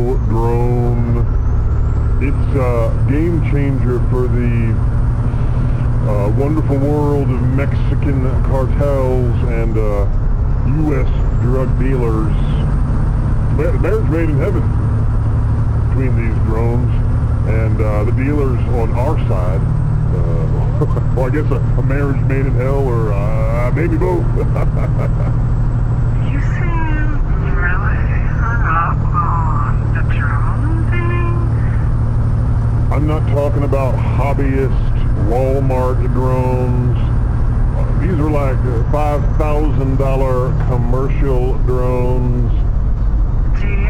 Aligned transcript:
Drone. 0.00 1.18
It's 2.22 2.56
a 2.56 3.06
game 3.10 3.42
changer 3.50 4.00
for 4.08 4.26
the 4.28 4.72
uh, 6.08 6.28
wonderful 6.38 6.78
world 6.78 7.28
of 7.30 7.42
Mexican 7.52 8.22
cartels 8.44 9.36
and 9.50 9.76
uh, 9.76 10.08
U.S. 10.88 11.08
drug 11.42 11.68
dealers. 11.78 12.32
Ma- 13.60 13.76
Marriage 13.80 14.08
made 14.08 14.30
in 14.30 14.38
heaven 14.38 14.64
between 15.88 16.16
these 16.16 16.34
drones 16.46 16.90
and 17.48 17.80
uh, 17.80 18.04
the 18.04 18.12
dealers 18.12 18.58
on 18.80 18.92
our 18.92 19.18
side. 19.28 19.60
Uh, 20.16 21.12
well, 21.14 21.26
I 21.26 21.30
guess 21.30 21.50
a, 21.52 21.56
a 21.78 21.82
marriage 21.82 22.20
made 22.24 22.46
in 22.46 22.54
hell 22.54 22.86
or 22.88 23.12
uh, 23.12 23.70
maybe 23.72 23.98
both. 23.98 24.24
I'm 33.00 33.06
not 33.06 33.26
talking 33.30 33.62
about 33.64 33.94
hobbyist 33.94 34.76
Walmart 35.30 36.02
drones. 36.12 36.98
Uh, 36.98 38.00
These 38.02 38.20
are 38.20 38.30
like 38.30 38.58
uh, 38.58 38.92
$5,000 38.92 40.68
commercial 40.68 41.54
drones. 41.64 42.52
Do 43.58 43.66
you 43.68 43.86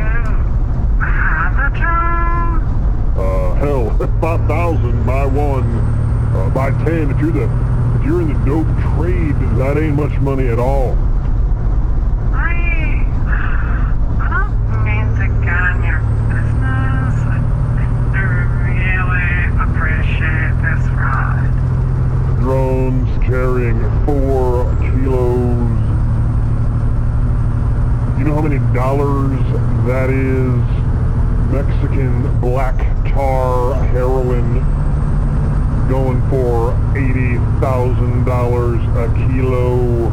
have 1.01 1.59
a 1.59 1.77
drone? 1.77 2.63
Uh, 3.19 3.55
hell, 3.57 3.91
5,000 4.21 5.05
buy 5.05 5.27
one, 5.27 5.65
uh, 6.37 6.49
buy 6.55 6.71
10. 6.85 7.11
If 7.11 7.19
you're 7.21 7.33
the, 7.33 7.49
if 7.99 8.05
you're 8.07 8.21
in 8.23 8.29
the 8.29 8.39
dope 8.47 8.69
trade, 8.97 9.35
that 9.59 9.77
ain't 9.77 9.97
much 9.97 10.17
money 10.21 10.47
at 10.47 10.61
all. 10.61 10.93
I, 12.33 13.05
I 14.21 14.29
don't 14.31 14.85
mean 14.85 15.07
to 15.19 15.27
get 15.45 15.53
on 15.53 15.83
your 15.83 15.99
business. 16.31 17.15
I 17.27 18.23
really 18.63 19.51
appreciate 19.61 20.55
this 20.63 20.85
ride. 20.97 21.51
Drones 22.41 23.11
carrying 23.25 23.81
four 24.07 24.65
kilos. 24.81 25.79
You 28.19 28.25
know 28.25 28.30
how 28.41 28.49
many 28.49 28.73
dollars 28.73 29.37
that 29.87 30.09
is? 30.09 30.57
Mexican 31.53 32.41
black 32.41 32.75
tar 33.13 33.75
heroin 33.89 34.55
going 35.91 36.23
for 36.31 36.73
$80,000 36.95 38.97
a 38.97 39.09
kilo. 39.29 40.09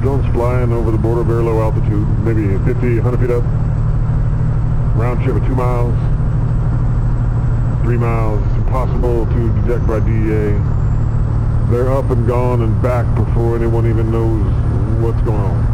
Drone's 0.00 0.32
flying 0.32 0.72
over 0.72 0.92
the 0.92 0.98
border, 0.98 1.24
very 1.24 1.42
low 1.42 1.60
altitude, 1.60 2.06
maybe 2.20 2.46
50, 2.72 3.00
100 3.00 3.18
feet 3.18 3.30
up. 3.32 3.42
Round 4.96 5.20
trip 5.24 5.34
of 5.34 5.44
two 5.44 5.56
miles, 5.56 5.96
three 7.82 7.98
miles. 7.98 8.40
It's 8.46 8.58
impossible 8.58 9.26
to 9.26 9.52
detect 9.62 9.88
by 9.88 9.98
DEA. 9.98 10.56
They're 11.68 11.90
up 11.90 12.10
and 12.10 12.28
gone 12.28 12.62
and 12.62 12.80
back 12.80 13.12
before 13.16 13.56
anyone 13.56 13.88
even 13.88 14.12
knows 14.12 14.46
what's 15.02 15.20
going 15.22 15.40
on. 15.40 15.72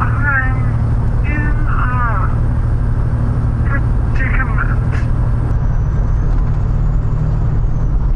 I'm 0.00 1.26
in 1.26 1.42
a 1.66 2.30
predicament. 3.66 4.94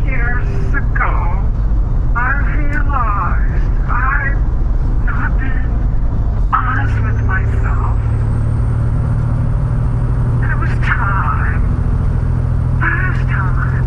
Years 0.06 0.74
ago, 0.74 1.14
I 2.14 2.30
realized 2.54 3.74
I'd 3.90 4.38
not 5.06 5.30
been 5.38 5.66
honest 6.54 6.94
with 7.02 7.20
myself. 7.26 7.98
And 10.42 10.50
it 10.52 10.58
was 10.60 10.70
time, 10.86 11.62
past 12.78 13.22
time, 13.28 13.84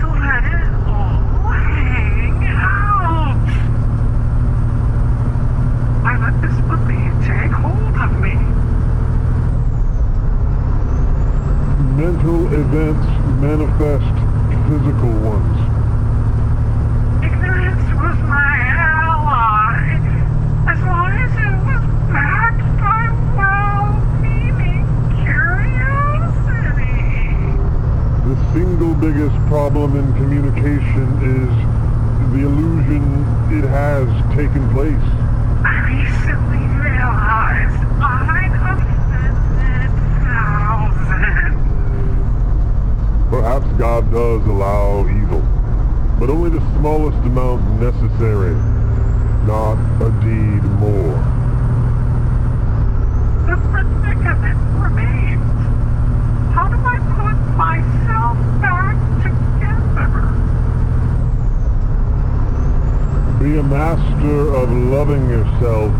to 0.00 0.06
let 0.18 0.44
it 0.44 0.68
all 0.88 1.52
hang 1.52 2.44
out. 2.56 3.48
I 6.04 6.16
let 6.16 6.40
this 6.42 6.58
belief 6.66 7.12
take 7.26 7.52
hold 7.52 7.96
of 7.98 8.12
me. 8.20 8.34
Mental 11.98 12.46
events 12.54 13.06
manifest 13.58 14.14
physical 14.68 15.10
ones. 15.26 15.58
Ignorance 17.24 17.88
was 17.98 18.18
my 18.30 18.54
ally, 18.78 19.98
as 20.70 20.78
long 20.82 21.10
as 21.18 21.32
it 21.34 21.54
was 21.66 21.82
backed 22.12 22.62
by 22.78 23.10
well-meaning 23.34 24.86
curiosity. 25.26 26.38
The 28.28 28.36
single 28.54 28.94
biggest 28.94 29.36
problem 29.48 29.96
in 29.96 30.06
communication 30.14 31.08
is 31.18 31.50
the 32.32 32.42
illusion 32.46 33.02
it 33.50 33.64
has 33.66 34.06
taken 34.36 34.70
place. 34.70 35.08
I 35.64 35.82
recently 35.82 36.62
realized 36.78 37.82
I'd 37.98 38.54
offended 38.54 39.90
thousands. 40.22 41.57
Perhaps 43.30 43.66
God 43.78 44.10
does 44.10 44.46
allow 44.46 45.06
evil, 45.08 45.42
but 46.18 46.30
only 46.30 46.50
the 46.50 46.60
smallest 46.78 47.18
amount 47.18 47.62
necessary, 47.80 48.54
not 49.46 49.78
a 50.02 50.10
deed 50.22 50.64
more. 50.80 51.18
The 53.46 53.56
predicament 53.70 54.58
remains. 54.80 55.44
How 56.54 56.68
do 56.68 56.76
I 56.84 56.98
put 57.20 57.36
myself 57.56 58.36
back 58.60 58.96
together? 59.22 60.08
Be 63.38 63.58
a 63.58 63.62
master 63.62 64.54
of 64.54 64.70
loving 64.72 65.28
yourself, 65.28 65.92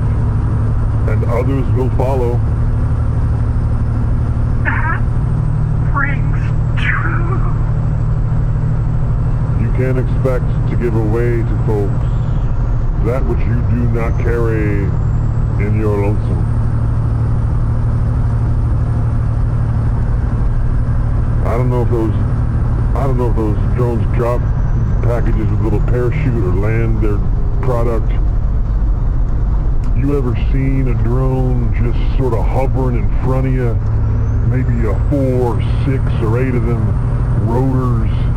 and 1.09 1.25
others 1.25 1.67
will 1.75 1.91
follow. 1.91 2.41
That 4.65 5.01
rings 5.95 6.43
true. 6.83 7.39
You 9.61 9.68
can't 9.79 9.99
expect 10.01 10.45
to 10.69 10.77
give 10.77 10.97
away 10.97 11.37
to 11.39 11.57
folks 11.65 12.03
that 13.07 13.23
which 13.31 13.39
you 13.47 13.55
do 13.71 13.87
not 13.95 14.11
carry 14.21 14.83
in 15.65 15.79
your 15.79 15.97
lonesome. 16.03 16.45
I 21.47 21.57
don't 21.57 21.71
know 21.71 21.83
if 21.83 21.91
those 21.91 22.13
I 22.97 23.07
don't 23.07 23.19
know 23.19 23.31
if 23.31 23.37
those 23.37 23.57
drones 23.77 24.03
drop 24.17 24.41
packages 25.05 25.49
with 25.49 25.61
a 25.61 25.63
little 25.63 25.87
parachute 25.87 26.43
or 26.43 26.55
land 26.55 27.01
their 27.01 27.19
product. 27.63 28.11
You 29.97 30.19
ever 30.19 30.35
seen 30.51 30.89
a 30.89 30.95
drone 31.05 31.73
just 31.75 32.19
sort 32.19 32.35
of 32.35 32.45
hovering 32.45 32.97
in 32.97 33.09
front 33.23 33.47
of 33.47 33.53
you? 33.53 33.75
Maybe 34.51 34.89
a 34.89 34.99
four, 35.09 35.63
six, 35.87 36.03
or 36.21 36.43
eight 36.43 36.57
of 36.57 36.67
them 36.67 36.83
rotors 37.47 38.28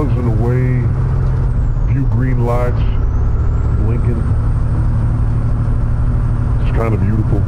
buzzing 0.00 0.28
away. 0.28 0.80
Few 1.92 2.06
green 2.06 2.46
lights 2.46 2.80
blinking. 3.84 4.16
It's 6.62 6.74
kind 6.74 6.94
of 6.94 7.00
beautiful. 7.00 7.40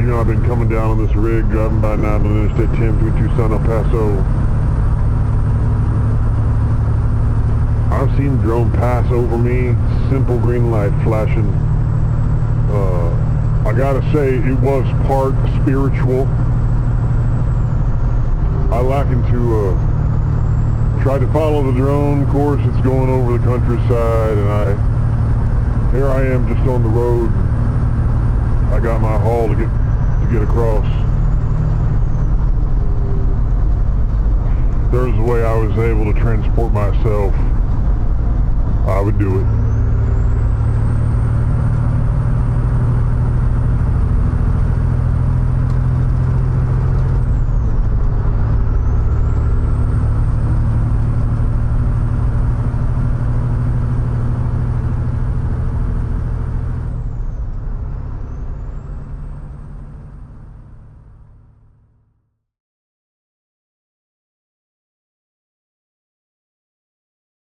You 0.00 0.06
know, 0.08 0.18
I've 0.18 0.26
been 0.26 0.44
coming 0.46 0.70
down 0.70 0.92
on 0.92 1.06
this 1.06 1.14
rig, 1.14 1.50
driving 1.50 1.82
by 1.82 1.96
9 1.96 2.04
on 2.06 2.24
Interstate 2.24 2.74
10 2.78 3.04
between 3.04 3.28
Tucson 3.28 3.52
El 3.52 3.58
Paso. 3.60 4.16
I've 7.92 8.16
seen 8.16 8.38
drone 8.38 8.72
pass 8.72 9.10
over 9.12 9.36
me, 9.36 9.76
simple 10.08 10.38
green 10.38 10.70
light 10.70 10.92
flashing. 11.02 11.48
Uh, 12.70 13.68
I 13.68 13.74
gotta 13.76 14.00
say, 14.10 14.36
it 14.36 14.58
was 14.60 14.86
part 15.06 15.34
spiritual. 15.60 16.28
I 18.84 18.86
liken 18.86 19.22
to, 19.32 19.40
uh, 19.56 21.02
tried 21.02 21.20
to 21.20 21.32
follow 21.32 21.62
the 21.62 21.72
drone 21.72 22.30
course, 22.30 22.60
it's 22.64 22.84
going 22.84 23.08
over 23.08 23.38
the 23.38 23.42
countryside, 23.42 24.36
and 24.36 24.48
I, 24.50 25.92
here 25.92 26.06
I 26.06 26.26
am 26.26 26.46
just 26.46 26.68
on 26.68 26.82
the 26.82 26.90
road. 26.90 27.30
I 28.74 28.80
got 28.80 29.00
my 29.00 29.18
haul 29.18 29.48
to 29.48 29.54
get, 29.54 29.70
to 29.70 30.28
get 30.30 30.42
across. 30.42 30.84
There's 34.92 35.18
a 35.18 35.22
way 35.22 35.42
I 35.42 35.56
was 35.56 35.78
able 35.78 36.12
to 36.12 36.20
transport 36.20 36.74
myself. 36.74 37.32
I 38.86 39.00
would 39.00 39.18
do 39.18 39.40
it. 39.40 39.63